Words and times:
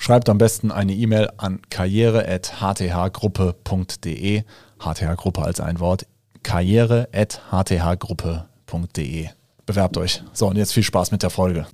Schreibt 0.00 0.28
am 0.30 0.38
besten 0.38 0.70
eine 0.70 0.94
E-Mail 0.94 1.28
an 1.36 1.60
karriere.hthgruppe.de. 1.70 4.44
HTH-Gruppe 4.78 5.42
als 5.42 5.58
ein 5.60 5.80
Wort. 5.80 6.06
karriere.hthgruppe.de. 6.44 9.28
Bewerbt 9.66 9.96
euch. 9.98 10.22
So, 10.32 10.46
und 10.46 10.56
jetzt 10.56 10.72
viel 10.72 10.84
Spaß 10.84 11.10
mit 11.10 11.24
der 11.24 11.30
Folge. 11.30 11.66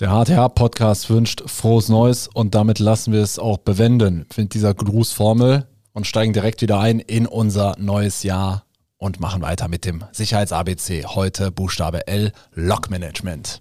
Der 0.00 0.08
HTH-Podcast 0.08 1.10
wünscht 1.10 1.42
frohes 1.46 1.90
Neues 1.90 2.28
und 2.28 2.54
damit 2.54 2.78
lassen 2.78 3.12
wir 3.12 3.20
es 3.20 3.38
auch 3.38 3.58
bewenden 3.58 4.24
mit 4.36 4.54
dieser 4.54 4.72
Grußformel 4.72 5.66
und 5.92 6.06
steigen 6.06 6.32
direkt 6.32 6.62
wieder 6.62 6.80
ein 6.80 6.98
in 6.98 7.26
unser 7.26 7.74
neues 7.78 8.22
Jahr 8.22 8.64
und 8.96 9.20
machen 9.20 9.42
weiter 9.42 9.68
mit 9.68 9.84
dem 9.84 10.02
Sicherheits-ABC. 10.12 11.04
Heute 11.04 11.52
Buchstabe 11.52 12.06
L, 12.06 12.32
Log-Management. 12.54 13.60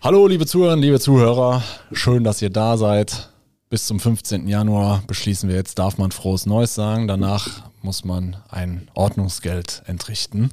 Hallo, 0.00 0.28
liebe 0.28 0.46
Zuhörerinnen, 0.46 0.84
liebe 0.84 1.00
Zuhörer. 1.00 1.60
Schön, 1.90 2.22
dass 2.22 2.40
ihr 2.40 2.50
da 2.50 2.76
seid. 2.76 3.30
Bis 3.68 3.88
zum 3.88 3.98
15. 3.98 4.46
Januar 4.46 5.02
beschließen 5.08 5.48
wir 5.48 5.56
jetzt, 5.56 5.80
darf 5.80 5.98
man 5.98 6.12
frohes 6.12 6.46
Neues 6.46 6.76
sagen. 6.76 7.08
Danach 7.08 7.64
muss 7.82 8.04
man 8.04 8.36
ein 8.48 8.88
Ordnungsgeld 8.94 9.82
entrichten. 9.86 10.52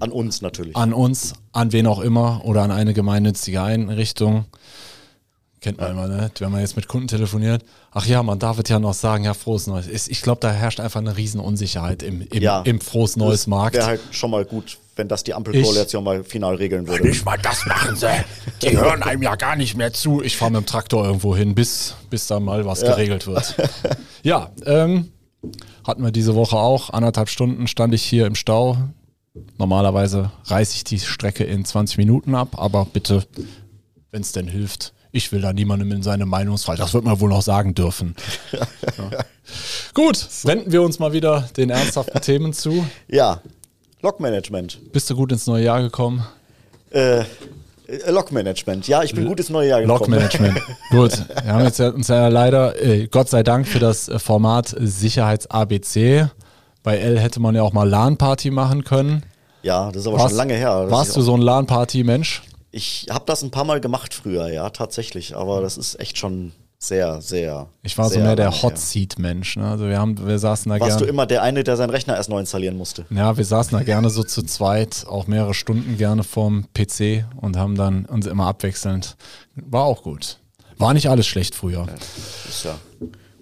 An 0.00 0.10
uns 0.10 0.40
natürlich. 0.40 0.74
An 0.74 0.94
uns, 0.94 1.34
an 1.52 1.72
wen 1.72 1.86
auch 1.86 2.00
immer 2.00 2.40
oder 2.46 2.62
an 2.62 2.70
eine 2.70 2.94
gemeinnützige 2.94 3.60
Einrichtung. 3.60 4.46
Kennt 5.60 5.78
man 5.78 5.90
immer, 5.90 6.08
ne? 6.08 6.30
wenn 6.38 6.50
man 6.50 6.60
jetzt 6.60 6.76
mit 6.76 6.88
Kunden 6.88 7.08
telefoniert. 7.08 7.66
Ach 7.90 8.06
ja, 8.06 8.22
man 8.22 8.38
darf 8.38 8.58
es 8.58 8.70
ja 8.70 8.78
noch 8.78 8.94
sagen, 8.94 9.24
ja, 9.24 9.34
frohes 9.34 9.66
Neues. 9.66 10.08
Ich 10.08 10.22
glaube, 10.22 10.40
da 10.40 10.50
herrscht 10.50 10.80
einfach 10.80 11.00
eine 11.00 11.14
Riesenunsicherheit 11.14 12.02
im, 12.02 12.22
im, 12.22 12.42
ja, 12.42 12.62
im 12.62 12.80
frohes 12.80 13.16
Neues 13.16 13.46
Markt. 13.48 13.76
Wäre 13.76 13.86
halt 13.86 14.00
schon 14.12 14.30
mal 14.30 14.46
gut, 14.46 14.78
wenn 14.98 15.08
das 15.08 15.22
die 15.22 15.32
Ampelkoalition 15.32 16.02
mal 16.02 16.24
final 16.24 16.56
regeln 16.56 16.88
würde. 16.88 17.06
Nicht 17.06 17.24
mal 17.24 17.38
das 17.38 17.64
machen 17.66 17.96
sie. 17.96 18.10
Die 18.62 18.76
hören 18.76 19.02
einem 19.04 19.22
ja 19.22 19.36
gar 19.36 19.54
nicht 19.54 19.76
mehr 19.76 19.92
zu. 19.92 20.22
Ich 20.22 20.36
fahre 20.36 20.50
mit 20.50 20.62
dem 20.62 20.66
Traktor 20.66 21.06
irgendwo 21.06 21.36
hin, 21.36 21.54
bis, 21.54 21.94
bis 22.10 22.26
da 22.26 22.40
mal 22.40 22.66
was 22.66 22.82
ja. 22.82 22.90
geregelt 22.90 23.26
wird. 23.26 23.54
Ja, 24.24 24.50
ähm, 24.66 25.12
hatten 25.84 26.02
wir 26.02 26.10
diese 26.10 26.34
Woche 26.34 26.56
auch. 26.56 26.90
Anderthalb 26.90 27.28
Stunden 27.28 27.68
stand 27.68 27.94
ich 27.94 28.02
hier 28.02 28.26
im 28.26 28.34
Stau. 28.34 28.76
Normalerweise 29.56 30.32
reiße 30.44 30.74
ich 30.74 30.84
die 30.84 30.98
Strecke 30.98 31.44
in 31.44 31.64
20 31.64 31.98
Minuten 31.98 32.34
ab, 32.34 32.60
aber 32.60 32.84
bitte, 32.84 33.24
wenn 34.10 34.22
es 34.22 34.32
denn 34.32 34.48
hilft, 34.48 34.92
ich 35.12 35.30
will 35.30 35.40
da 35.40 35.52
niemandem 35.52 35.92
in 35.92 36.02
seine 36.02 36.26
Meinungsfreiheit. 36.26 36.80
Das 36.80 36.92
wird 36.94 37.04
man 37.04 37.20
wohl 37.20 37.30
noch 37.30 37.42
sagen 37.42 37.74
dürfen. 37.74 38.16
Ja. 38.98 39.24
Gut, 39.94 40.26
wenden 40.42 40.72
wir 40.72 40.82
uns 40.82 40.98
mal 40.98 41.12
wieder 41.12 41.48
den 41.56 41.70
ernsthaften 41.70 42.20
Themen 42.20 42.52
zu. 42.52 42.84
Ja, 43.06 43.42
Logmanagement. 44.00 44.92
Bist 44.92 45.10
du 45.10 45.16
gut 45.16 45.32
ins 45.32 45.46
neue 45.46 45.64
Jahr 45.64 45.82
gekommen? 45.82 46.24
Äh, 46.90 47.20
äh 47.20 47.24
Logmanagement. 48.10 48.86
Ja, 48.86 49.02
ich 49.02 49.14
bin 49.14 49.26
gut 49.26 49.40
ins 49.40 49.50
neue 49.50 49.68
Jahr 49.68 49.80
gekommen. 49.80 49.98
Logmanagement. 49.98 50.60
gut. 50.90 51.24
Wir 51.42 51.52
haben 51.52 51.64
jetzt 51.64 51.80
uns 51.80 52.08
ja 52.08 52.28
leider, 52.28 52.80
äh, 52.80 53.08
Gott 53.08 53.28
sei 53.28 53.42
Dank, 53.42 53.66
für 53.66 53.80
das 53.80 54.08
äh, 54.08 54.18
Format 54.18 54.74
Sicherheits-ABC. 54.78 56.28
Bei 56.82 56.96
L 56.96 57.18
hätte 57.18 57.40
man 57.40 57.54
ja 57.54 57.62
auch 57.62 57.72
mal 57.72 57.88
LAN-Party 57.88 58.50
machen 58.50 58.84
können. 58.84 59.24
Ja, 59.62 59.90
das 59.90 60.02
ist 60.02 60.06
aber 60.06 60.18
warst, 60.18 60.30
schon 60.30 60.36
lange 60.36 60.54
her. 60.54 60.90
Warst 60.90 61.16
du 61.16 61.20
so 61.20 61.34
ein 61.34 61.42
LAN-Party-Mensch? 61.42 62.42
Ich 62.70 63.06
habe 63.10 63.24
das 63.26 63.42
ein 63.42 63.50
paar 63.50 63.64
Mal 63.64 63.80
gemacht 63.80 64.14
früher, 64.14 64.48
ja, 64.48 64.70
tatsächlich. 64.70 65.36
Aber 65.36 65.60
das 65.60 65.76
ist 65.76 65.98
echt 65.98 66.18
schon 66.18 66.52
sehr, 66.78 67.20
sehr. 67.20 67.68
Ich 67.82 67.98
war 67.98 68.08
sehr 68.08 68.20
so 68.20 68.24
mehr 68.24 68.36
der 68.36 68.62
Hot 68.62 68.78
Seat 68.78 69.18
Mensch. 69.18 69.56
Ne? 69.56 69.68
Also 69.68 69.88
wir 69.88 69.98
haben, 69.98 70.26
wir 70.26 70.38
saßen 70.38 70.70
da 70.70 70.78
Warst 70.78 70.98
gern, 70.98 71.00
du 71.00 71.04
immer 71.06 71.26
der 71.26 71.42
eine, 71.42 71.64
der 71.64 71.76
seinen 71.76 71.90
Rechner 71.90 72.16
erst 72.16 72.30
neu 72.30 72.38
installieren 72.38 72.76
musste? 72.76 73.04
Ja, 73.10 73.36
wir 73.36 73.44
saßen 73.44 73.76
da 73.76 73.84
gerne 73.84 74.10
so 74.10 74.22
zu 74.22 74.42
zweit, 74.42 75.04
auch 75.08 75.26
mehrere 75.26 75.54
Stunden 75.54 75.96
gerne 75.96 76.22
vorm 76.22 76.66
PC 76.74 77.24
und 77.36 77.56
haben 77.56 77.74
dann 77.74 78.04
uns 78.06 78.26
immer 78.26 78.46
abwechselnd. 78.46 79.16
War 79.56 79.84
auch 79.84 80.02
gut. 80.02 80.38
War 80.78 80.94
nicht 80.94 81.10
alles 81.10 81.26
schlecht 81.26 81.56
früher. 81.56 81.86
Ja, 81.86 81.94
ist 82.48 82.64
ja 82.64 82.78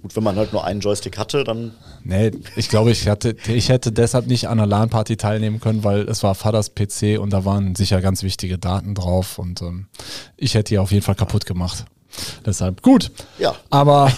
gut, 0.07 0.17
wenn 0.17 0.23
man 0.23 0.37
halt 0.37 0.53
nur 0.53 0.65
einen 0.65 0.81
Joystick 0.81 1.19
hatte, 1.19 1.45
dann. 1.45 1.73
Nee, 2.05 2.31
ich 2.55 2.69
glaube, 2.69 2.91
ich 2.93 3.09
hatte, 3.09 3.37
ich 3.49 3.69
hätte 3.69 3.91
deshalb 3.93 4.29
nicht 4.29 4.49
an 4.49 4.59
der 4.59 4.67
LAN-Party 4.67 5.17
teilnehmen 5.17 5.61
können, 5.61 5.83
weil 5.83 6.09
es 6.09 6.23
war 6.23 6.35
Vaters 6.35 6.75
PC 6.75 7.19
und 7.19 7.33
da 7.33 7.45
waren 7.45 7.75
sicher 7.75 8.01
ganz 8.01 8.23
wichtige 8.23 8.57
Daten 8.57 8.95
drauf 8.95 9.39
und 9.39 9.61
ähm, 9.63 9.89
ich 10.37 10.55
hätte 10.55 10.71
die 10.71 10.79
auf 10.79 10.93
jeden 10.93 11.05
Fall 11.05 11.17
kaputt 11.17 11.45
gemacht. 11.45 11.85
Deshalb 12.45 12.83
gut. 12.83 13.11
Ja. 13.39 13.55
Aber 13.71 14.13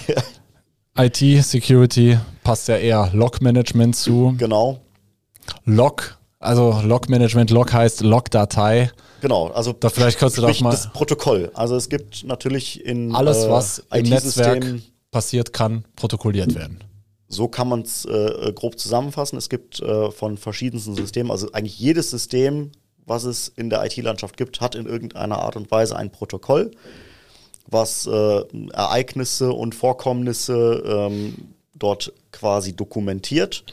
IT, 0.99 1.45
Security 1.45 2.19
passt 2.43 2.69
ja 2.69 2.77
eher 2.77 3.11
Log-Management 3.13 3.95
zu. 3.95 4.35
Genau. 4.37 4.81
Log, 5.65 6.19
also 6.39 6.81
Log-Management, 6.83 7.51
Log 7.51 7.73
heißt 7.73 8.03
Log-Datei. 8.03 8.91
Genau, 9.21 9.49
also 9.49 9.73
da 9.73 9.91
vielleicht 9.91 10.19
kannst 10.19 10.39
du 10.39 10.43
das 10.43 10.61
mal 10.61 10.71
das 10.71 10.93
Protokoll. 10.93 11.51
Also 11.55 11.77
es 11.77 11.89
gibt 11.89 12.25
natürlich 12.25 12.85
in 12.85 13.15
alles, 13.15 13.49
was 13.49 13.81
äh, 13.91 14.01
im 14.01 14.09
Netzwerk 14.09 14.65
passiert, 15.11 15.53
kann 15.53 15.85
protokolliert 15.97 16.55
werden. 16.55 16.85
So 17.29 17.49
kann 17.49 17.69
man 17.69 17.83
es 17.83 18.05
äh, 18.05 18.53
grob 18.55 18.79
zusammenfassen. 18.79 19.37
Es 19.37 19.49
gibt 19.49 19.81
äh, 19.81 20.11
von 20.11 20.39
verschiedensten 20.39 20.95
Systemen, 20.95 21.31
also 21.31 21.53
eigentlich 21.53 21.79
jedes 21.79 22.11
System, 22.11 22.73
was 23.05 23.25
es 23.25 23.49
in 23.49 23.71
der 23.71 23.85
IT-Landschaft 23.85 24.37
gibt, 24.37 24.61
hat 24.61 24.75
in 24.75 24.87
irgendeiner 24.87 25.39
Art 25.39 25.57
und 25.57 25.71
Weise 25.71 25.97
ein 25.97 26.11
Protokoll 26.11 26.71
was 27.71 28.07
äh, 28.07 28.43
Ereignisse 28.73 29.53
und 29.53 29.75
Vorkommnisse 29.75 30.83
ähm, 30.87 31.35
dort 31.75 32.13
quasi 32.33 32.75
dokumentiert. 32.75 33.65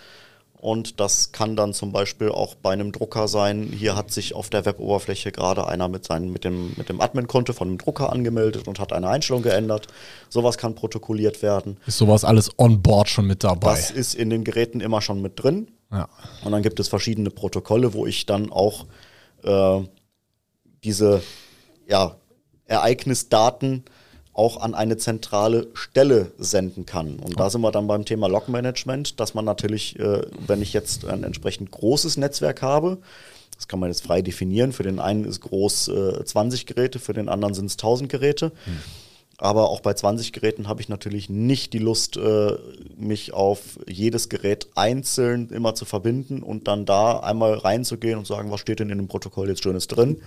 Und 0.66 1.00
das 1.00 1.32
kann 1.32 1.56
dann 1.56 1.76
zum 1.76 1.92
Beispiel 1.92 2.30
auch 2.30 2.56
bei 2.56 2.74
einem 2.74 2.92
Drucker 2.92 3.28
sein. 3.28 3.72
Hier 3.72 3.96
hat 3.96 4.10
sich 4.10 4.34
auf 4.34 4.50
der 4.50 4.66
Weboberfläche 4.66 5.32
gerade 5.32 5.68
einer 5.68 5.88
mit, 5.88 6.06
seinem, 6.06 6.34
mit 6.34 6.44
dem, 6.44 6.74
mit 6.76 6.90
dem 6.90 7.02
Admin-Konto 7.02 7.54
von 7.54 7.68
dem 7.68 7.78
Drucker 7.78 8.12
angemeldet 8.12 8.68
und 8.68 8.80
hat 8.80 8.92
eine 8.92 9.08
Einstellung 9.08 9.44
geändert. 9.44 9.88
Sowas 10.28 10.58
kann 10.58 10.74
protokolliert 10.74 11.44
werden. 11.44 11.78
Ist 11.86 12.00
sowas 12.00 12.24
alles 12.24 12.50
on 12.58 12.82
board 12.82 13.10
schon 13.10 13.28
mit 13.28 13.44
dabei? 13.44 13.72
Das 13.72 13.92
ist 13.92 14.16
in 14.16 14.32
den 14.32 14.44
Geräten 14.44 14.82
immer 14.82 15.02
schon 15.02 15.22
mit 15.22 15.44
drin. 15.44 15.68
Ja. 15.92 16.10
Und 16.44 16.52
dann 16.52 16.64
gibt 16.64 16.80
es 16.80 16.88
verschiedene 16.88 17.30
Protokolle, 17.30 17.94
wo 17.94 18.08
ich 18.08 18.26
dann 18.26 18.52
auch 18.52 18.88
äh, 19.44 19.82
diese 20.84 21.22
ja, 21.88 22.16
Ereignisdaten 22.68 23.84
auch 24.36 24.58
an 24.58 24.76
eine 24.76 24.98
zentrale 24.98 25.68
Stelle 25.74 26.32
senden 26.38 26.86
kann. 26.86 27.20
Und 27.20 27.40
da 27.40 27.50
sind 27.50 27.62
wir 27.62 27.72
dann 27.72 27.88
beim 27.88 28.04
Thema 28.04 28.28
Log-Management, 28.28 29.20
dass 29.20 29.34
man 29.34 29.46
natürlich, 29.46 29.98
äh, 29.98 30.24
wenn 30.46 30.62
ich 30.62 30.74
jetzt 30.74 31.06
ein 31.06 31.24
entsprechend 31.24 31.72
großes 31.72 32.18
Netzwerk 32.18 32.62
habe, 32.62 32.98
das 33.56 33.70
kann 33.70 33.80
man 33.80 33.90
jetzt 33.90 34.04
frei 34.04 34.22
definieren, 34.22 34.74
für 34.74 34.84
den 34.84 35.00
einen 35.00 35.24
ist 35.24 35.40
groß 35.40 35.88
äh, 35.88 36.26
20 36.26 36.66
Geräte, 36.66 37.00
für 37.00 37.14
den 37.14 37.30
anderen 37.30 37.54
sind 37.54 37.68
es 37.68 37.74
1000 37.74 38.12
Geräte. 38.12 38.52
Hm. 38.66 38.80
Aber 39.38 39.70
auch 39.70 39.82
bei 39.82 39.94
20 39.94 40.34
Geräten 40.34 40.68
habe 40.68 40.82
ich 40.82 40.90
natürlich 40.90 41.30
nicht 41.30 41.72
die 41.72 41.80
Lust, 41.80 42.18
äh, 42.18 42.54
mich 42.98 43.34
auf 43.34 43.80
jedes 43.88 44.28
Gerät 44.28 44.68
einzeln 44.76 45.50
immer 45.50 45.76
zu 45.76 45.86
verbinden 45.86 46.42
und 46.42 46.68
dann 46.68 46.86
da 46.86 47.20
einmal 47.20 47.54
reinzugehen 47.54 48.18
und 48.18 48.28
sagen, 48.28 48.52
was 48.52 48.60
steht 48.60 48.80
denn 48.80 48.90
in 48.90 48.98
dem 48.98 49.08
Protokoll 49.08 49.48
jetzt 49.48 49.64
Schönes 49.64 49.88
drin 49.88 50.22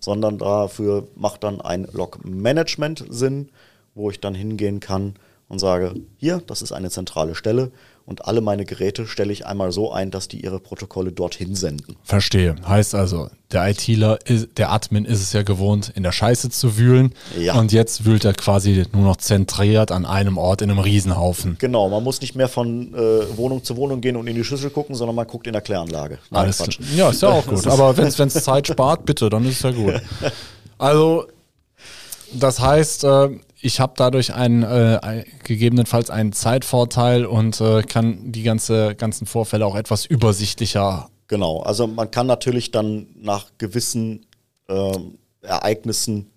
sondern 0.00 0.38
dafür 0.38 1.08
macht 1.16 1.44
dann 1.44 1.60
ein 1.60 1.86
Log-Management 1.92 3.04
Sinn, 3.08 3.50
wo 3.94 4.10
ich 4.10 4.20
dann 4.20 4.34
hingehen 4.34 4.80
kann 4.80 5.14
und 5.48 5.58
sage, 5.58 5.94
hier, 6.18 6.42
das 6.46 6.62
ist 6.62 6.72
eine 6.72 6.90
zentrale 6.90 7.34
Stelle 7.34 7.72
und 8.08 8.24
alle 8.24 8.40
meine 8.40 8.64
Geräte 8.64 9.06
stelle 9.06 9.32
ich 9.34 9.44
einmal 9.44 9.70
so 9.70 9.92
ein, 9.92 10.10
dass 10.10 10.28
die 10.28 10.42
ihre 10.42 10.60
Protokolle 10.60 11.12
dorthin 11.12 11.54
senden. 11.54 11.96
Verstehe. 12.04 12.56
Heißt 12.66 12.94
also, 12.94 13.28
der 13.52 13.68
ITler, 13.68 14.18
der 14.56 14.72
Admin 14.72 15.04
ist 15.04 15.20
es 15.20 15.34
ja 15.34 15.42
gewohnt, 15.42 15.92
in 15.94 16.04
der 16.04 16.12
Scheiße 16.12 16.48
zu 16.48 16.78
wühlen. 16.78 17.12
Ja. 17.38 17.58
Und 17.58 17.70
jetzt 17.70 18.06
wühlt 18.06 18.24
er 18.24 18.32
quasi 18.32 18.84
nur 18.94 19.04
noch 19.04 19.16
zentriert 19.16 19.92
an 19.92 20.06
einem 20.06 20.38
Ort 20.38 20.62
in 20.62 20.70
einem 20.70 20.78
Riesenhaufen. 20.78 21.56
Genau, 21.58 21.90
man 21.90 22.02
muss 22.02 22.22
nicht 22.22 22.34
mehr 22.34 22.48
von 22.48 22.94
äh, 22.94 23.36
Wohnung 23.36 23.62
zu 23.62 23.76
Wohnung 23.76 24.00
gehen 24.00 24.16
und 24.16 24.26
in 24.26 24.34
die 24.34 24.44
Schüssel 24.44 24.70
gucken, 24.70 24.94
sondern 24.94 25.14
man 25.14 25.26
guckt 25.26 25.46
in 25.46 25.52
der 25.52 25.60
Kläranlage. 25.62 26.18
Nein, 26.30 26.44
Alles 26.44 26.58
Quatsch. 26.58 26.78
Ja, 26.96 27.10
ist 27.10 27.20
ja 27.20 27.28
auch 27.28 27.46
gut. 27.46 27.66
Aber 27.66 27.94
wenn 27.98 28.06
es 28.06 28.16
Zeit 28.16 28.68
spart, 28.68 29.04
bitte, 29.04 29.28
dann 29.28 29.44
ist 29.44 29.56
es 29.56 29.62
ja 29.62 29.70
gut. 29.70 30.00
Also, 30.80 31.26
das 32.32 32.60
heißt, 32.60 33.02
äh, 33.02 33.30
ich 33.60 33.80
habe 33.80 33.94
dadurch 33.96 34.34
einen, 34.34 34.62
äh, 34.62 35.24
gegebenenfalls 35.44 36.10
einen 36.10 36.32
Zeitvorteil 36.32 37.26
und 37.26 37.60
äh, 37.60 37.82
kann 37.82 38.32
die 38.32 38.42
ganze, 38.42 38.94
ganzen 38.94 39.26
Vorfälle 39.26 39.66
auch 39.66 39.76
etwas 39.76 40.06
übersichtlicher. 40.06 41.10
Genau, 41.26 41.60
also 41.60 41.86
man 41.86 42.10
kann 42.10 42.26
natürlich 42.26 42.70
dann 42.70 43.06
nach 43.16 43.50
gewissen 43.58 44.26
äh, 44.68 44.98
Ereignissen 45.42 46.30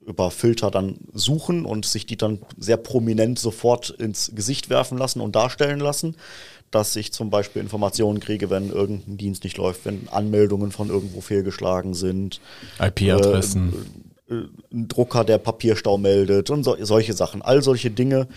über 0.00 0.30
Filter 0.30 0.70
dann 0.70 0.98
suchen 1.12 1.64
und 1.64 1.84
sich 1.84 2.06
die 2.06 2.16
dann 2.16 2.40
sehr 2.56 2.76
prominent 2.76 3.38
sofort 3.38 3.90
ins 3.90 4.32
Gesicht 4.34 4.70
werfen 4.70 4.98
lassen 4.98 5.20
und 5.20 5.36
darstellen 5.36 5.78
lassen, 5.78 6.16
dass 6.70 6.94
ich 6.96 7.12
zum 7.12 7.30
Beispiel 7.30 7.60
Informationen 7.60 8.20
kriege, 8.20 8.50
wenn 8.50 8.70
irgendein 8.70 9.18
Dienst 9.18 9.44
nicht 9.44 9.56
läuft, 9.58 9.84
wenn 9.84 10.08
Anmeldungen 10.08 10.72
von 10.72 10.88
irgendwo 10.88 11.20
fehlgeschlagen 11.20 11.94
sind. 11.94 12.40
IP-Adressen. 12.78 13.72
Äh, 13.72 14.09
ein 14.30 14.88
Drucker, 14.88 15.24
der 15.24 15.38
Papierstau 15.38 15.98
meldet 15.98 16.50
und 16.50 16.64
so, 16.64 16.76
solche 16.80 17.12
Sachen. 17.12 17.42
All 17.42 17.62
solche 17.62 17.90
Dinge 17.90 18.28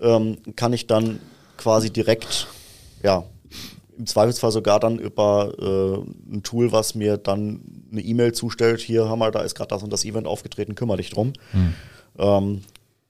ähm, 0.00 0.38
kann 0.56 0.72
ich 0.72 0.86
dann 0.86 1.20
quasi 1.56 1.90
direkt 1.90 2.46
ja, 3.02 3.24
im 3.96 4.06
Zweifelsfall 4.06 4.50
sogar 4.50 4.80
dann 4.80 4.98
über 4.98 5.52
äh, 5.58 6.34
ein 6.34 6.42
Tool, 6.42 6.72
was 6.72 6.94
mir 6.94 7.16
dann 7.16 7.60
eine 7.92 8.00
E-Mail 8.00 8.32
zustellt, 8.32 8.80
hier 8.80 9.08
Hammer, 9.08 9.30
da 9.30 9.42
ist 9.42 9.54
gerade 9.54 9.68
das 9.68 9.82
und 9.82 9.92
das 9.92 10.04
Event 10.04 10.26
aufgetreten, 10.26 10.74
kümmere 10.74 10.96
dich 10.96 11.10
drum. 11.10 11.32
Hm. 11.52 11.74
Ähm, 12.18 12.62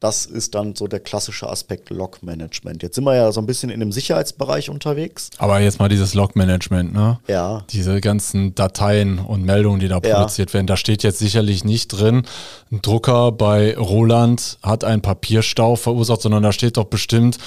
das 0.04 0.26
ist 0.26 0.54
dann 0.54 0.74
so 0.74 0.86
der 0.86 1.00
klassische 1.00 1.48
Aspekt 1.48 1.88
Log-Management. 1.88 2.82
Jetzt 2.82 2.96
sind 2.96 3.04
wir 3.04 3.16
ja 3.16 3.32
so 3.32 3.40
ein 3.40 3.46
bisschen 3.46 3.70
in 3.70 3.80
dem 3.80 3.90
Sicherheitsbereich 3.90 4.68
unterwegs. 4.68 5.30
Aber 5.38 5.60
jetzt 5.60 5.78
mal 5.78 5.88
dieses 5.88 6.12
Log-Management, 6.12 6.92
ne? 6.92 7.20
Ja. 7.26 7.64
Diese 7.70 8.02
ganzen 8.02 8.54
Dateien 8.54 9.18
und 9.18 9.46
Meldungen, 9.46 9.80
die 9.80 9.88
da 9.88 10.00
ja. 10.04 10.16
produziert 10.16 10.52
werden, 10.52 10.66
da 10.66 10.76
steht 10.76 11.02
jetzt 11.04 11.20
sicherlich 11.20 11.64
nicht 11.64 11.88
drin, 11.88 12.26
ein 12.70 12.82
Drucker 12.82 13.32
bei 13.32 13.74
Roland 13.78 14.58
hat 14.62 14.84
einen 14.84 15.00
Papierstau 15.00 15.74
verursacht, 15.74 16.20
sondern 16.20 16.42
da 16.42 16.52
steht 16.52 16.76
doch 16.76 16.84
bestimmt 16.84 17.38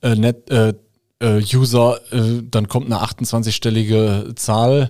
äh, 0.00 0.14
net, 0.14 0.48
äh, 0.52 0.74
äh, 1.18 1.42
User, 1.52 1.98
äh, 2.12 2.42
dann 2.48 2.68
kommt 2.68 2.86
eine 2.86 3.02
28-stellige 3.02 4.36
Zahl 4.36 4.88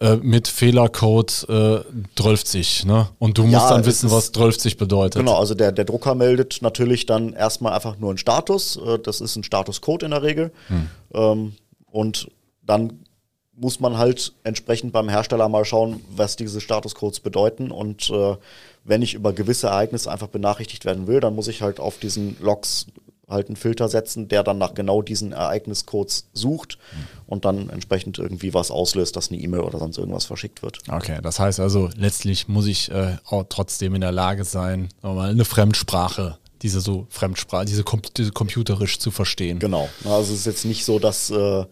äh, 0.00 0.16
mit 0.16 0.46
Fehlercode 0.48 1.46
äh, 1.48 1.80
12, 2.16 2.84
ne? 2.84 3.08
Und 3.18 3.38
du 3.38 3.42
musst 3.42 3.54
ja, 3.54 3.70
dann 3.70 3.86
wissen, 3.86 4.10
was 4.10 4.32
12 4.32 4.76
bedeutet. 4.76 5.20
Genau, 5.20 5.38
also 5.38 5.54
der, 5.54 5.72
der 5.72 5.84
Drucker 5.84 6.14
meldet 6.14 6.60
natürlich 6.60 7.06
dann 7.06 7.32
erstmal 7.32 7.72
einfach 7.72 7.98
nur 7.98 8.10
einen 8.10 8.18
Status. 8.18 8.76
Äh, 8.76 8.98
das 8.98 9.20
ist 9.20 9.36
ein 9.36 9.44
Statuscode 9.44 10.02
in 10.02 10.10
der 10.10 10.22
Regel. 10.22 10.52
Hm. 10.68 10.88
Ähm, 11.14 11.52
und 11.90 12.30
dann 12.62 13.06
muss 13.54 13.80
man 13.80 13.96
halt 13.96 14.34
entsprechend 14.44 14.92
beim 14.92 15.08
Hersteller 15.08 15.48
mal 15.48 15.64
schauen, 15.64 16.02
was 16.14 16.36
diese 16.36 16.60
Statuscodes 16.60 17.20
bedeuten. 17.20 17.70
Und 17.70 18.10
äh, 18.10 18.36
wenn 18.84 19.00
ich 19.00 19.14
über 19.14 19.32
gewisse 19.32 19.68
Ereignisse 19.68 20.10
einfach 20.10 20.28
benachrichtigt 20.28 20.84
werden 20.84 21.06
will, 21.06 21.20
dann 21.20 21.34
muss 21.34 21.48
ich 21.48 21.62
halt 21.62 21.80
auf 21.80 21.98
diesen 21.98 22.36
Logs 22.40 22.86
halt 23.28 23.48
einen 23.48 23.56
Filter 23.56 23.88
setzen, 23.88 24.28
der 24.28 24.44
dann 24.44 24.58
nach 24.58 24.74
genau 24.74 25.02
diesen 25.02 25.32
Ereigniscodes 25.32 26.28
sucht 26.32 26.78
und 27.26 27.44
dann 27.44 27.70
entsprechend 27.70 28.18
irgendwie 28.18 28.54
was 28.54 28.70
auslöst, 28.70 29.16
dass 29.16 29.30
eine 29.30 29.40
E-Mail 29.40 29.60
oder 29.60 29.78
sonst 29.78 29.98
irgendwas 29.98 30.26
verschickt 30.26 30.62
wird. 30.62 30.78
Okay, 30.88 31.18
das 31.22 31.40
heißt 31.40 31.58
also, 31.58 31.90
letztlich 31.96 32.46
muss 32.46 32.66
ich 32.66 32.90
äh, 32.90 33.16
auch 33.24 33.44
trotzdem 33.48 33.96
in 33.96 34.00
der 34.00 34.12
Lage 34.12 34.44
sein, 34.44 34.88
mal 35.02 35.30
eine 35.30 35.44
Fremdsprache 35.44 36.38
diese 36.62 36.80
so 36.80 37.06
Fremdsprache, 37.10 37.66
diese, 37.66 37.84
Com 37.84 38.00
diese 38.16 38.32
computerisch 38.32 38.98
zu 38.98 39.10
verstehen. 39.10 39.58
Genau. 39.58 39.88
Also 40.04 40.32
es 40.32 40.40
ist 40.40 40.46
jetzt 40.46 40.64
nicht 40.64 40.86
so, 40.86 40.98
dass 40.98 41.30
äh, 41.30 41.64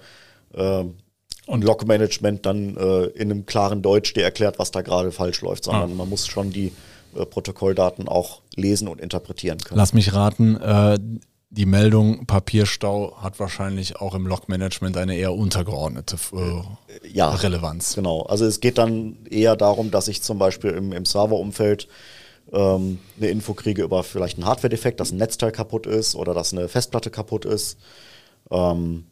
äh, 0.52 0.84
und 1.46 1.64
Log-Management 1.64 2.46
dann 2.46 2.76
äh, 2.76 3.04
in 3.06 3.30
einem 3.30 3.46
klaren 3.46 3.82
Deutsch 3.82 4.14
dir 4.14 4.24
erklärt, 4.24 4.58
was 4.58 4.70
da 4.70 4.82
gerade 4.82 5.10
falsch 5.12 5.40
läuft, 5.42 5.64
sondern 5.64 5.92
ah. 5.92 5.94
man 5.94 6.08
muss 6.08 6.26
schon 6.26 6.50
die 6.50 6.72
äh, 7.14 7.26
Protokolldaten 7.26 8.08
auch 8.08 8.40
lesen 8.54 8.88
und 8.88 9.00
interpretieren 9.00 9.58
können. 9.58 9.78
Lass 9.78 9.92
mich 9.92 10.14
raten, 10.14 10.56
äh, 10.56 10.98
die 11.56 11.66
Meldung 11.66 12.26
Papierstau 12.26 13.16
hat 13.22 13.38
wahrscheinlich 13.38 13.96
auch 13.96 14.14
im 14.14 14.26
Log-Management 14.26 14.96
eine 14.96 15.16
eher 15.16 15.34
untergeordnete 15.34 16.16
äh, 16.32 17.08
ja, 17.08 17.30
Relevanz. 17.30 17.94
Genau, 17.94 18.22
also 18.22 18.44
es 18.44 18.60
geht 18.60 18.78
dann 18.78 19.18
eher 19.30 19.54
darum, 19.54 19.90
dass 19.90 20.08
ich 20.08 20.22
zum 20.22 20.38
Beispiel 20.38 20.70
im, 20.70 20.92
im 20.92 21.04
Serverumfeld 21.04 21.86
ähm, 22.52 22.98
eine 23.16 23.28
Info 23.28 23.54
kriege 23.54 23.82
über 23.82 24.02
vielleicht 24.02 24.38
einen 24.38 24.46
Hardware-Defekt, 24.46 24.98
dass 24.98 25.12
ein 25.12 25.18
Netzteil 25.18 25.52
kaputt 25.52 25.86
ist 25.86 26.16
oder 26.16 26.34
dass 26.34 26.52
eine 26.52 26.68
Festplatte 26.68 27.10
kaputt 27.10 27.44
ist. 27.44 27.78
Ähm, 28.50 29.06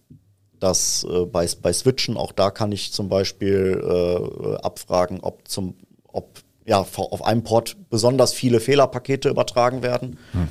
dass 0.58 1.04
äh, 1.04 1.24
bei, 1.26 1.48
bei 1.60 1.72
Switchen, 1.72 2.16
auch 2.16 2.32
da 2.32 2.50
kann 2.50 2.72
ich 2.72 2.92
zum 2.92 3.08
Beispiel 3.08 3.80
äh, 3.84 4.56
abfragen, 4.62 5.20
ob 5.20 5.46
zum, 5.48 5.74
ob 6.12 6.40
ja, 6.64 6.78
auf 6.78 7.24
einem 7.24 7.42
Port 7.42 7.76
besonders 7.90 8.32
viele 8.32 8.60
Fehlerpakete 8.60 9.28
übertragen 9.28 9.82
werden. 9.82 10.18
Hm 10.32 10.48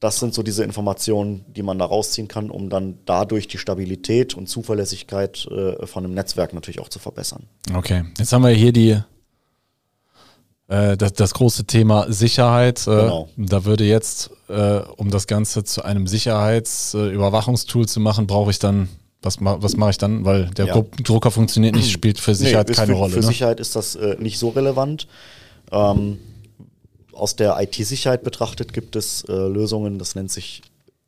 das 0.00 0.20
sind 0.20 0.34
so 0.34 0.42
diese 0.42 0.64
Informationen, 0.64 1.44
die 1.48 1.62
man 1.62 1.78
da 1.78 1.84
rausziehen 1.86 2.28
kann, 2.28 2.50
um 2.50 2.68
dann 2.68 2.98
dadurch 3.06 3.48
die 3.48 3.58
Stabilität 3.58 4.34
und 4.34 4.48
Zuverlässigkeit 4.48 5.46
äh, 5.46 5.86
von 5.86 6.04
einem 6.04 6.14
Netzwerk 6.14 6.52
natürlich 6.52 6.80
auch 6.80 6.88
zu 6.88 6.98
verbessern. 6.98 7.44
Okay, 7.74 8.04
jetzt 8.18 8.32
haben 8.32 8.42
wir 8.42 8.50
hier 8.50 8.72
die 8.72 8.98
äh, 10.68 10.96
das, 10.96 11.12
das, 11.12 11.34
große 11.34 11.64
Thema 11.64 12.10
Sicherheit. 12.10 12.86
Äh, 12.86 12.90
genau. 12.90 13.28
Da 13.36 13.64
würde 13.64 13.84
jetzt, 13.84 14.30
äh, 14.48 14.80
um 14.96 15.10
das 15.10 15.26
Ganze 15.26 15.62
zu 15.64 15.84
einem 15.84 16.06
Sicherheitsüberwachungstool 16.06 17.86
zu 17.86 18.00
machen, 18.00 18.26
brauche 18.26 18.50
ich 18.50 18.58
dann 18.58 18.88
was, 19.20 19.38
was 19.40 19.76
mache 19.76 19.90
ich 19.90 19.98
dann? 19.98 20.26
Weil 20.26 20.50
der 20.50 20.66
ja. 20.66 20.84
Drucker 21.02 21.30
funktioniert 21.30 21.74
nicht, 21.74 21.90
spielt 21.90 22.20
für 22.20 22.34
Sicherheit 22.34 22.68
nee, 22.68 22.74
keine 22.74 22.92
für, 22.92 22.98
Rolle. 22.98 23.12
Für 23.12 23.20
ne? 23.20 23.26
Sicherheit 23.26 23.58
ist 23.58 23.74
das 23.74 23.98
nicht 24.18 24.38
so 24.38 24.50
relevant. 24.50 25.06
Ähm, 25.72 26.18
aus 27.14 27.36
der 27.36 27.60
IT-Sicherheit 27.60 28.22
betrachtet 28.22 28.72
gibt 28.72 28.96
es 28.96 29.24
äh, 29.28 29.32
Lösungen, 29.32 29.98
das 29.98 30.14
nennt 30.14 30.30
sich 30.30 30.62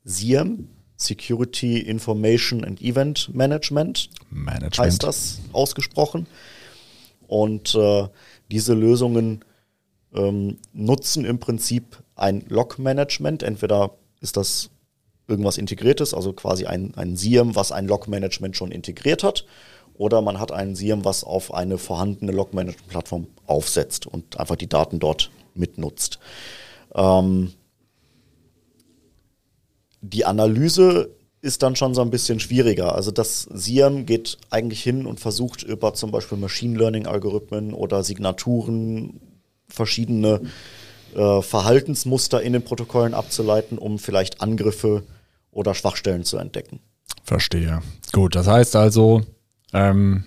SIEM, 0.05 0.69
Security 0.97 1.81
Information 1.81 2.65
and 2.65 2.81
Event 2.81 3.35
Management, 3.35 4.11
Management. 4.31 4.79
heißt 4.79 5.03
das 5.03 5.41
ausgesprochen. 5.53 6.27
Und 7.27 7.75
äh, 7.75 8.09
diese 8.51 8.75
Lösungen 8.75 9.45
ähm, 10.15 10.59
nutzen 10.73 11.25
im 11.25 11.39
Prinzip 11.39 12.03
ein 12.15 12.45
Log-Management. 12.49 13.43
Entweder 13.43 13.93
ist 14.21 14.37
das 14.37 14.71
irgendwas 15.29 15.59
Integriertes, 15.59 16.15
also 16.15 16.33
quasi 16.33 16.67
ein, 16.67 16.95
ein 16.95 17.17
SIEM, 17.17 17.57
was 17.57 17.73
ein 17.73 17.87
Log-Management 17.87 18.57
schon 18.57 18.71
integriert 18.71 19.23
hat, 19.23 19.45
oder 19.95 20.21
man 20.23 20.39
hat 20.39 20.53
ein 20.53 20.77
SIEM, 20.77 21.05
was 21.05 21.25
auf 21.25 21.53
eine 21.53 21.79
vorhandene 21.79 22.33
Log-Management-Plattform 22.33 23.27
aufsetzt 23.47 24.07
und 24.07 24.39
einfach 24.39 24.57
die 24.57 24.69
Daten 24.69 24.99
dort 24.99 25.31
mitnutzt. 25.59 26.19
Ähm, 26.95 27.53
die 30.01 30.25
Analyse 30.25 31.11
ist 31.41 31.63
dann 31.63 31.77
schon 31.77 31.95
so 31.95 32.01
ein 32.01 32.11
bisschen 32.11 32.41
schwieriger. 32.41 32.95
Also 32.95 33.11
das 33.11 33.43
SIEM 33.43 34.07
geht 34.07 34.39
eigentlich 34.51 34.83
hin 34.83 35.07
und 35.07 35.21
versucht 35.21 35.63
über 35.63 35.95
zum 35.95 36.11
Beispiel 36.11 36.39
Machine 36.39 36.79
Learning-Algorithmen 36.79 37.73
oder 37.73 38.03
Signaturen 38.03 39.21
verschiedene 39.69 40.41
äh, 41.15 41.43
Verhaltensmuster 41.43 42.43
in 42.43 42.53
den 42.53 42.63
Protokollen 42.63 43.15
abzuleiten, 43.15 43.79
um 43.79 43.99
vielleicht 43.99 44.41
Angriffe 44.41 45.05
oder 45.51 45.75
Schwachstellen 45.75 46.25
zu 46.25 46.37
entdecken. 46.37 46.81
Verstehe. 47.23 47.81
Gut, 48.13 48.35
das 48.35 48.47
heißt 48.47 48.77
also, 48.77 49.23
ähm, 49.73 50.25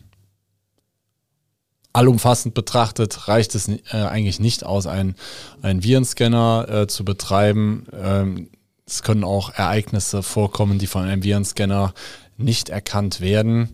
allumfassend 1.94 2.54
betrachtet 2.54 3.28
reicht 3.28 3.56
es 3.56 3.68
äh, 3.68 3.80
eigentlich 3.92 4.40
nicht 4.40 4.66
aus, 4.66 4.88
einen, 4.88 5.16
einen 5.62 5.84
Virenscanner 5.84 6.68
äh, 6.70 6.88
zu 6.88 7.04
betreiben. 7.04 7.88
Ähm, 7.94 8.50
es 8.86 9.04
können 9.04 9.24
auch 9.24 9.54
Ereignisse 9.54 10.24
vorkommen, 10.24 10.80
die 10.80 10.88
von 10.88 11.04
einem 11.04 11.24
Virenscanner 11.24 11.94
nicht 12.38 12.70
erkannt 12.70 13.22
werden. 13.22 13.70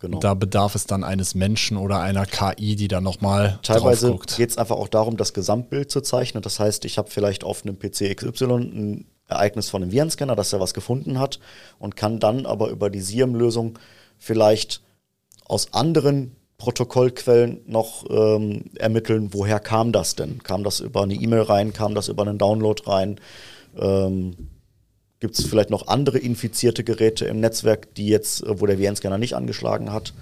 Genau. 0.00 0.18
Da 0.18 0.34
bedarf 0.34 0.74
es 0.74 0.86
dann 0.86 1.02
eines 1.02 1.34
Menschen 1.34 1.78
oder 1.78 2.00
einer 2.00 2.26
KI, 2.26 2.76
die 2.76 2.88
da 2.88 3.00
nochmal 3.00 3.58
Teilweise 3.62 4.14
geht 4.36 4.50
es 4.50 4.58
einfach 4.58 4.76
auch 4.76 4.88
darum, 4.88 5.16
das 5.16 5.32
Gesamtbild 5.32 5.90
zu 5.90 6.02
zeichnen. 6.02 6.42
Das 6.42 6.60
heißt, 6.60 6.84
ich 6.84 6.98
habe 6.98 7.10
vielleicht 7.10 7.42
auf 7.42 7.62
einem 7.64 7.78
PC 7.78 8.14
XY 8.14 8.44
ein 8.44 9.06
Ereignis 9.28 9.70
von 9.70 9.82
einem 9.82 9.92
Virenscanner, 9.92 10.36
dass 10.36 10.52
er 10.52 10.60
was 10.60 10.74
gefunden 10.74 11.18
hat 11.18 11.40
und 11.78 11.96
kann 11.96 12.20
dann 12.20 12.44
aber 12.44 12.68
über 12.68 12.90
die 12.90 13.00
SIEM-Lösung 13.00 13.78
vielleicht 14.18 14.82
aus 15.46 15.72
anderen 15.72 16.36
Protokollquellen 16.58 17.60
noch 17.66 18.04
ähm, 18.08 18.64
ermitteln, 18.76 19.30
woher 19.32 19.60
kam 19.60 19.92
das 19.92 20.14
denn? 20.14 20.42
Kam 20.42 20.64
das 20.64 20.80
über 20.80 21.02
eine 21.02 21.14
E-Mail 21.14 21.42
rein? 21.42 21.72
Kam 21.72 21.94
das 21.94 22.08
über 22.08 22.22
einen 22.22 22.38
Download 22.38 22.80
rein? 22.86 23.20
Ähm, 23.76 24.36
Gibt 25.20 25.38
es 25.38 25.46
vielleicht 25.46 25.70
noch 25.70 25.88
andere 25.88 26.18
infizierte 26.18 26.84
Geräte 26.84 27.24
im 27.24 27.40
Netzwerk, 27.40 27.94
die 27.94 28.08
jetzt, 28.08 28.42
äh, 28.44 28.60
wo 28.60 28.66
der 28.66 28.78
VN-Scanner 28.78 29.18
nicht 29.18 29.34
angeschlagen 29.34 29.92
hat? 29.92 30.12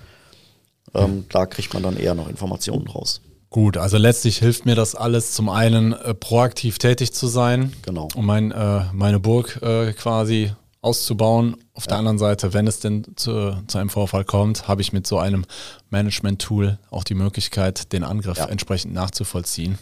Ähm, 0.94 1.24
da 1.30 1.46
kriegt 1.46 1.74
man 1.74 1.82
dann 1.82 1.96
eher 1.96 2.14
noch 2.14 2.28
Informationen 2.28 2.86
raus. 2.86 3.20
Gut, 3.50 3.76
also 3.76 3.98
letztlich 3.98 4.38
hilft 4.38 4.64
mir 4.64 4.74
das 4.74 4.94
alles 4.94 5.32
zum 5.32 5.50
einen 5.50 5.92
äh, 5.92 6.14
proaktiv 6.14 6.78
tätig 6.78 7.12
zu 7.12 7.26
sein, 7.26 7.72
genau. 7.82 8.08
um 8.14 8.24
mein, 8.24 8.50
äh, 8.50 8.84
meine 8.92 9.20
Burg 9.20 9.60
äh, 9.62 9.92
quasi 9.92 10.52
auszubauen. 10.82 11.56
Auf 11.72 11.84
ja. 11.84 11.90
der 11.90 11.98
anderen 11.98 12.18
Seite, 12.18 12.52
wenn 12.52 12.66
es 12.66 12.80
denn 12.80 13.04
zu, 13.16 13.56
zu 13.66 13.78
einem 13.78 13.88
Vorfall 13.88 14.24
kommt, 14.24 14.68
habe 14.68 14.82
ich 14.82 14.92
mit 14.92 15.06
so 15.06 15.18
einem 15.18 15.46
Management-Tool 15.90 16.78
auch 16.90 17.04
die 17.04 17.14
Möglichkeit, 17.14 17.92
den 17.92 18.04
Angriff 18.04 18.36
ja. 18.36 18.46
entsprechend 18.46 18.92
nachzuvollziehen. 18.92 19.78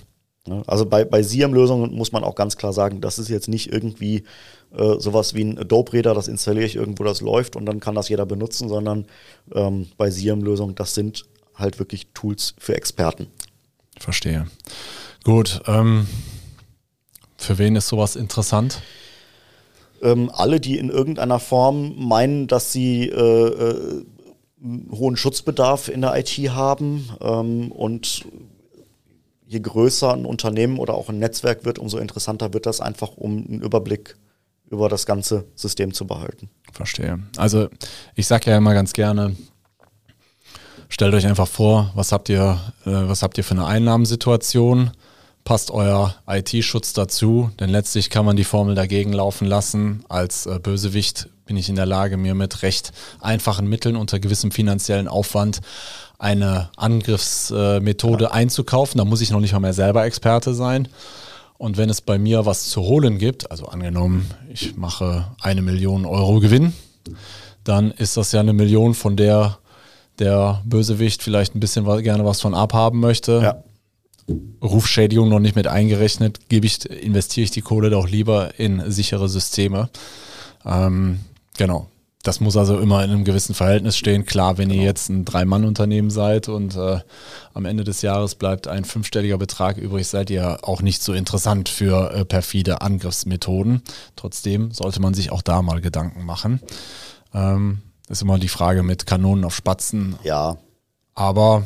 Also 0.66 0.86
bei, 0.86 1.04
bei 1.04 1.22
SIEM-Lösungen 1.22 1.94
muss 1.94 2.12
man 2.12 2.24
auch 2.24 2.34
ganz 2.34 2.56
klar 2.56 2.72
sagen, 2.72 3.00
das 3.00 3.18
ist 3.18 3.28
jetzt 3.28 3.48
nicht 3.48 3.72
irgendwie 3.72 4.24
äh, 4.74 4.98
sowas 4.98 5.34
wie 5.34 5.42
ein 5.42 5.58
Adobe-Reader, 5.58 6.14
das 6.14 6.28
installiere 6.28 6.64
ich 6.64 6.76
irgendwo, 6.76 7.04
das 7.04 7.20
läuft 7.20 7.56
und 7.56 7.66
dann 7.66 7.80
kann 7.80 7.94
das 7.94 8.08
jeder 8.08 8.24
benutzen, 8.24 8.68
sondern 8.68 9.06
ähm, 9.54 9.88
bei 9.96 10.10
SIEM-Lösungen, 10.10 10.74
das 10.74 10.94
sind 10.94 11.24
halt 11.54 11.78
wirklich 11.78 12.08
Tools 12.14 12.54
für 12.58 12.74
Experten. 12.74 13.26
Verstehe. 13.98 14.46
Gut, 15.24 15.60
ähm, 15.66 16.06
für 17.36 17.58
wen 17.58 17.76
ist 17.76 17.88
sowas 17.88 18.16
interessant? 18.16 18.80
Ähm, 20.02 20.30
alle, 20.32 20.60
die 20.60 20.78
in 20.78 20.88
irgendeiner 20.88 21.38
Form 21.38 21.94
meinen, 21.96 22.46
dass 22.46 22.72
sie 22.72 23.08
äh, 23.08 23.14
äh, 23.14 24.04
hohen 24.90 25.16
Schutzbedarf 25.16 25.88
in 25.88 26.00
der 26.02 26.16
IT 26.18 26.30
haben 26.50 27.10
ähm, 27.20 27.72
und 27.72 28.24
je 29.46 29.60
größer 29.60 30.12
ein 30.12 30.26
Unternehmen 30.26 30.78
oder 30.78 30.94
auch 30.94 31.08
ein 31.08 31.18
Netzwerk 31.18 31.64
wird, 31.64 31.78
umso 31.78 31.98
interessanter 31.98 32.52
wird 32.52 32.66
das 32.66 32.80
einfach, 32.80 33.16
um 33.16 33.38
einen 33.38 33.62
Überblick 33.62 34.16
über 34.70 34.88
das 34.88 35.04
ganze 35.04 35.46
System 35.56 35.92
zu 35.92 36.06
behalten. 36.06 36.48
Verstehe. 36.72 37.18
Also 37.36 37.68
ich 38.14 38.26
sage 38.26 38.50
ja 38.50 38.56
immer 38.56 38.74
ganz 38.74 38.92
gerne, 38.92 39.34
stellt 40.88 41.14
euch 41.14 41.26
einfach 41.26 41.48
vor, 41.48 41.90
was 41.94 42.12
habt 42.12 42.28
ihr, 42.28 42.60
äh, 42.84 42.90
was 42.90 43.22
habt 43.22 43.36
ihr 43.38 43.44
für 43.44 43.54
eine 43.54 43.66
Einnahmensituation? 43.66 44.92
Passt 45.44 45.70
euer 45.70 46.14
IT-Schutz 46.26 46.92
dazu? 46.92 47.50
Denn 47.58 47.70
letztlich 47.70 48.10
kann 48.10 48.24
man 48.24 48.36
die 48.36 48.44
Formel 48.44 48.74
dagegen 48.74 49.12
laufen 49.12 49.46
lassen. 49.46 50.04
Als 50.08 50.46
äh, 50.46 50.58
Bösewicht 50.62 51.28
bin 51.46 51.56
ich 51.56 51.68
in 51.68 51.76
der 51.76 51.86
Lage, 51.86 52.16
mir 52.16 52.34
mit 52.34 52.62
recht 52.62 52.92
einfachen 53.20 53.68
Mitteln 53.68 53.96
unter 53.96 54.20
gewissem 54.20 54.50
finanziellen 54.50 55.08
Aufwand 55.08 55.60
eine 56.18 56.70
Angriffsmethode 56.76 58.24
ja. 58.24 58.30
einzukaufen. 58.30 58.98
Da 58.98 59.04
muss 59.04 59.20
ich 59.20 59.30
noch 59.30 59.40
nicht 59.40 59.52
mal 59.52 59.60
mehr 59.60 59.72
selber 59.72 60.04
Experte 60.04 60.54
sein. 60.54 60.88
Und 61.58 61.76
wenn 61.76 61.90
es 61.90 62.00
bei 62.00 62.18
mir 62.18 62.46
was 62.46 62.68
zu 62.68 62.82
holen 62.82 63.18
gibt, 63.18 63.50
also 63.50 63.66
angenommen, 63.66 64.30
ich 64.52 64.76
mache 64.76 65.26
eine 65.40 65.62
Million 65.62 66.06
Euro 66.06 66.40
Gewinn, 66.40 66.72
dann 67.64 67.90
ist 67.90 68.16
das 68.16 68.32
ja 68.32 68.40
eine 68.40 68.52
Million, 68.52 68.94
von 68.94 69.16
der 69.16 69.58
der 70.20 70.62
Bösewicht 70.64 71.22
vielleicht 71.22 71.54
ein 71.54 71.60
bisschen 71.60 71.84
gerne 72.02 72.24
was 72.24 72.40
von 72.40 72.54
abhaben 72.54 73.00
möchte. 73.00 73.40
Ja. 73.42 73.64
Rufschädigung 74.62 75.28
noch 75.28 75.40
nicht 75.40 75.56
mit 75.56 75.66
eingerechnet, 75.66 76.48
gebe 76.48 76.66
ich, 76.66 76.88
investiere 76.88 77.44
ich 77.44 77.50
die 77.50 77.62
Kohle 77.62 77.90
doch 77.90 78.08
lieber 78.08 78.58
in 78.58 78.90
sichere 78.90 79.28
Systeme. 79.28 79.88
Ähm, 80.64 81.20
genau. 81.56 81.88
Das 82.22 82.38
muss 82.40 82.54
also 82.58 82.78
immer 82.78 83.02
in 83.02 83.10
einem 83.10 83.24
gewissen 83.24 83.54
Verhältnis 83.54 83.96
stehen. 83.96 84.26
Klar, 84.26 84.58
wenn 84.58 84.68
genau. 84.68 84.82
ihr 84.82 84.86
jetzt 84.86 85.08
ein 85.08 85.24
Drei-Mann-Unternehmen 85.24 86.10
seid 86.10 86.50
und 86.50 86.76
äh, 86.76 87.00
am 87.54 87.64
Ende 87.64 87.82
des 87.82 88.02
Jahres 88.02 88.34
bleibt 88.34 88.68
ein 88.68 88.84
fünfstelliger 88.84 89.38
Betrag 89.38 89.78
übrig, 89.78 90.06
seid 90.06 90.28
ihr 90.28 90.58
auch 90.62 90.82
nicht 90.82 91.02
so 91.02 91.14
interessant 91.14 91.70
für 91.70 92.12
äh, 92.12 92.24
perfide 92.26 92.82
Angriffsmethoden. 92.82 93.80
Trotzdem 94.16 94.70
sollte 94.72 95.00
man 95.00 95.14
sich 95.14 95.32
auch 95.32 95.40
da 95.40 95.62
mal 95.62 95.80
Gedanken 95.80 96.26
machen. 96.26 96.60
Ähm, 97.32 97.78
ist 98.10 98.20
immer 98.20 98.38
die 98.38 98.48
Frage 98.48 98.82
mit 98.82 99.06
Kanonen 99.06 99.44
auf 99.44 99.54
Spatzen. 99.54 100.16
Ja. 100.22 100.58
Aber 101.14 101.64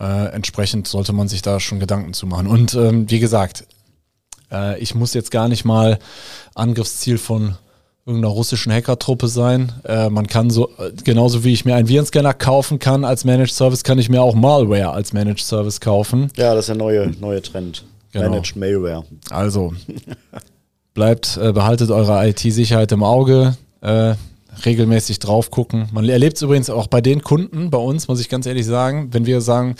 äh, 0.00 0.32
entsprechend 0.32 0.88
sollte 0.88 1.12
man 1.12 1.28
sich 1.28 1.42
da 1.42 1.60
schon 1.60 1.80
Gedanken 1.80 2.12
zu 2.12 2.26
machen. 2.26 2.46
Und 2.46 2.74
ähm, 2.74 3.10
wie 3.10 3.20
gesagt, 3.20 3.66
äh, 4.52 4.78
ich 4.80 4.94
muss 4.94 5.14
jetzt 5.14 5.30
gar 5.30 5.48
nicht 5.48 5.64
mal 5.64 5.98
Angriffsziel 6.54 7.18
von 7.18 7.56
irgendeiner 8.06 8.32
russischen 8.32 8.72
Hackertruppe 8.72 9.28
sein. 9.28 9.72
Äh, 9.84 10.08
man 10.10 10.26
kann 10.26 10.50
so, 10.50 10.68
äh, 10.78 10.92
genauso 11.04 11.44
wie 11.44 11.52
ich 11.52 11.64
mir 11.64 11.76
einen 11.76 11.88
Virenscanner 11.88 12.34
kaufen 12.34 12.78
kann 12.78 13.04
als 13.04 13.24
Managed 13.24 13.54
Service, 13.54 13.84
kann 13.84 13.98
ich 13.98 14.08
mir 14.08 14.22
auch 14.22 14.34
Malware 14.34 14.90
als 14.90 15.12
Managed 15.12 15.40
Service 15.40 15.80
kaufen. 15.80 16.30
Ja, 16.36 16.54
das 16.54 16.64
ist 16.64 16.68
der 16.68 16.76
neue, 16.76 17.10
neue 17.20 17.42
Trend. 17.42 17.84
Genau. 18.12 18.30
Managed 18.30 18.56
Malware. 18.56 19.04
Also, 19.30 19.74
bleibt, 20.94 21.36
äh, 21.36 21.52
behaltet 21.52 21.90
eure 21.90 22.28
IT-Sicherheit 22.28 22.90
im 22.92 23.02
Auge. 23.02 23.56
Äh, 23.82 24.14
regelmäßig 24.64 25.18
drauf 25.18 25.50
gucken. 25.50 25.88
Man 25.92 26.08
erlebt 26.08 26.36
es 26.36 26.42
übrigens 26.42 26.70
auch 26.70 26.86
bei 26.86 27.00
den 27.00 27.22
Kunden, 27.22 27.70
bei 27.70 27.78
uns, 27.78 28.08
muss 28.08 28.20
ich 28.20 28.28
ganz 28.28 28.46
ehrlich 28.46 28.66
sagen, 28.66 29.08
wenn 29.12 29.26
wir 29.26 29.40
sagen, 29.40 29.74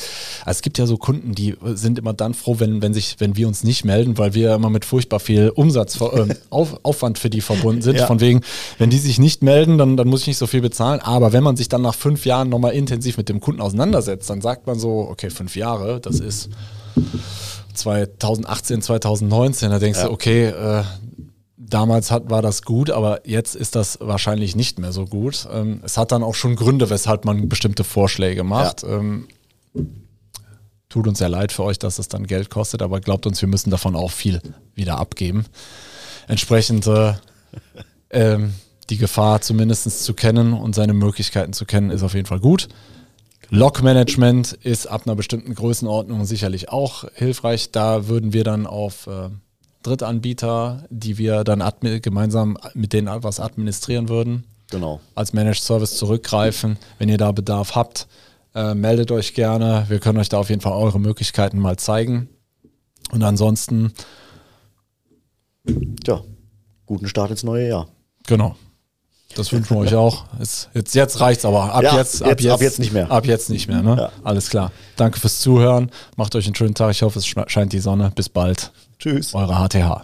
also 0.44 0.58
es 0.58 0.62
gibt 0.62 0.78
ja 0.78 0.86
so 0.86 0.96
Kunden, 0.96 1.34
die 1.34 1.56
sind 1.74 1.98
immer 1.98 2.12
dann 2.12 2.34
froh, 2.34 2.56
wenn, 2.58 2.82
wenn, 2.82 2.94
sich, 2.94 3.16
wenn 3.18 3.36
wir 3.36 3.48
uns 3.48 3.64
nicht 3.64 3.84
melden, 3.84 4.18
weil 4.18 4.34
wir 4.34 4.54
immer 4.54 4.70
mit 4.70 4.84
furchtbar 4.84 5.20
viel 5.20 5.50
Umsatz, 5.50 6.00
äh, 6.00 6.34
Auf, 6.50 6.80
Aufwand 6.82 7.18
für 7.18 7.30
die 7.30 7.40
verbunden 7.40 7.82
sind. 7.82 7.96
Ja. 7.96 8.06
Von 8.06 8.20
wegen, 8.20 8.40
wenn 8.78 8.90
die 8.90 8.98
sich 8.98 9.18
nicht 9.18 9.42
melden, 9.42 9.78
dann, 9.78 9.96
dann 9.96 10.08
muss 10.08 10.22
ich 10.22 10.28
nicht 10.28 10.38
so 10.38 10.46
viel 10.46 10.60
bezahlen. 10.60 11.00
Aber 11.00 11.32
wenn 11.32 11.44
man 11.44 11.56
sich 11.56 11.68
dann 11.68 11.82
nach 11.82 11.94
fünf 11.94 12.26
Jahren 12.26 12.48
nochmal 12.48 12.72
intensiv 12.72 13.16
mit 13.16 13.28
dem 13.28 13.40
Kunden 13.40 13.60
auseinandersetzt, 13.60 14.28
dann 14.30 14.40
sagt 14.40 14.66
man 14.66 14.78
so, 14.78 15.08
okay, 15.10 15.30
fünf 15.30 15.56
Jahre, 15.56 16.00
das 16.00 16.20
ist 16.20 16.48
2018, 17.74 18.82
2019, 18.82 19.70
da 19.70 19.78
denkst 19.78 20.00
ja. 20.00 20.06
du, 20.06 20.12
okay, 20.12 20.46
äh, 20.46 20.82
damals 21.70 22.10
hat, 22.10 22.30
war 22.30 22.42
das 22.42 22.62
gut, 22.62 22.90
aber 22.90 23.26
jetzt 23.26 23.56
ist 23.56 23.74
das 23.74 23.98
wahrscheinlich 24.00 24.56
nicht 24.56 24.78
mehr 24.78 24.92
so 24.92 25.06
gut. 25.06 25.48
Ähm, 25.52 25.80
es 25.84 25.96
hat 25.96 26.12
dann 26.12 26.22
auch 26.22 26.34
schon 26.34 26.56
Gründe, 26.56 26.90
weshalb 26.90 27.24
man 27.24 27.48
bestimmte 27.48 27.84
Vorschläge 27.84 28.44
macht. 28.44 28.82
Ja. 28.82 28.98
Ähm, 28.98 29.28
tut 30.88 31.06
uns 31.06 31.18
sehr 31.18 31.28
leid 31.28 31.52
für 31.52 31.64
euch, 31.64 31.78
dass 31.78 31.98
es 31.98 32.08
dann 32.08 32.26
Geld 32.26 32.50
kostet, 32.50 32.82
aber 32.82 33.00
glaubt 33.00 33.26
uns, 33.26 33.40
wir 33.40 33.48
müssen 33.48 33.70
davon 33.70 33.96
auch 33.96 34.10
viel 34.10 34.42
wieder 34.74 34.98
abgeben. 34.98 35.46
Entsprechend 36.28 36.86
äh, 36.86 37.14
ähm, 38.10 38.54
die 38.90 38.98
Gefahr 38.98 39.40
zumindest 39.40 40.04
zu 40.04 40.14
kennen 40.14 40.52
und 40.52 40.74
seine 40.74 40.92
Möglichkeiten 40.94 41.52
zu 41.52 41.64
kennen, 41.64 41.90
ist 41.90 42.02
auf 42.02 42.14
jeden 42.14 42.26
Fall 42.26 42.40
gut. 42.40 42.68
Log-Management 43.50 44.52
ist 44.52 44.86
ab 44.86 45.02
einer 45.06 45.16
bestimmten 45.16 45.54
Größenordnung 45.54 46.24
sicherlich 46.24 46.68
auch 46.68 47.04
hilfreich. 47.14 47.72
Da 47.72 48.06
würden 48.06 48.32
wir 48.32 48.44
dann 48.44 48.66
auf 48.66 49.06
äh, 49.08 49.30
Drittanbieter, 49.82 50.84
die 50.90 51.18
wir 51.18 51.44
dann 51.44 51.62
gemeinsam 52.02 52.58
mit 52.74 52.92
denen 52.92 53.08
was 53.22 53.40
administrieren 53.40 54.08
würden. 54.08 54.44
Genau. 54.70 55.00
Als 55.14 55.32
Managed 55.32 55.62
Service 55.62 55.96
zurückgreifen. 55.96 56.78
Wenn 56.98 57.08
ihr 57.08 57.18
da 57.18 57.32
Bedarf 57.32 57.74
habt, 57.74 58.06
äh, 58.54 58.74
meldet 58.74 59.10
euch 59.10 59.34
gerne. 59.34 59.86
Wir 59.88 59.98
können 59.98 60.18
euch 60.18 60.28
da 60.28 60.38
auf 60.38 60.48
jeden 60.48 60.60
Fall 60.60 60.72
eure 60.72 61.00
Möglichkeiten 61.00 61.58
mal 61.58 61.76
zeigen. 61.76 62.28
Und 63.10 63.22
ansonsten. 63.22 63.92
Tja, 66.04 66.22
guten 66.86 67.08
Start 67.08 67.30
ins 67.30 67.42
neue 67.42 67.68
Jahr. 67.68 67.88
Genau. 68.26 68.56
Das 69.36 69.52
wünschen 69.52 69.76
wir 69.76 69.80
euch 69.82 69.94
auch. 69.94 70.24
Jetzt, 70.38 70.70
jetzt, 70.74 70.94
jetzt 70.94 71.20
reicht's 71.20 71.44
aber. 71.44 71.72
Ab, 71.72 71.82
ja, 71.82 71.96
jetzt, 71.96 72.22
ab, 72.22 72.40
jetzt, 72.40 72.50
ab 72.50 72.60
jetzt 72.60 72.78
nicht 72.78 72.92
mehr. 72.92 73.10
Ab 73.10 73.26
jetzt 73.26 73.48
nicht 73.48 73.68
mehr. 73.68 73.82
Ne? 73.82 73.96
Ja. 73.96 74.10
Alles 74.24 74.50
klar. 74.50 74.72
Danke 74.96 75.20
fürs 75.20 75.40
Zuhören. 75.40 75.90
Macht 76.16 76.34
euch 76.34 76.46
einen 76.46 76.54
schönen 76.54 76.74
Tag. 76.74 76.90
Ich 76.90 77.02
hoffe, 77.02 77.18
es 77.18 77.26
scheint 77.26 77.72
die 77.72 77.80
Sonne. 77.80 78.10
Bis 78.14 78.28
bald. 78.28 78.72
Tschüss. 78.98 79.34
Eure 79.34 79.54
HTH. 79.54 80.02